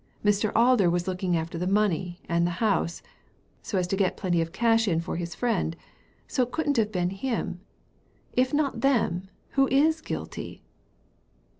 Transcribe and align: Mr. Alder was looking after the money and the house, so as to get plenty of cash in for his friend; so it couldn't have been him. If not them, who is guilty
Mr. 0.25 0.51
Alder 0.55 0.89
was 0.89 1.07
looking 1.07 1.37
after 1.37 1.59
the 1.59 1.67
money 1.67 2.21
and 2.27 2.43
the 2.47 2.57
house, 2.57 3.03
so 3.61 3.77
as 3.77 3.85
to 3.85 3.95
get 3.95 4.17
plenty 4.17 4.41
of 4.41 4.51
cash 4.51 4.87
in 4.87 4.99
for 4.99 5.15
his 5.15 5.35
friend; 5.35 5.75
so 6.27 6.41
it 6.41 6.51
couldn't 6.51 6.77
have 6.77 6.91
been 6.91 7.11
him. 7.11 7.59
If 8.33 8.51
not 8.51 8.81
them, 8.81 9.27
who 9.51 9.67
is 9.67 10.01
guilty 10.01 10.63